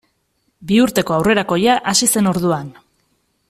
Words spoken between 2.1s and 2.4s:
zen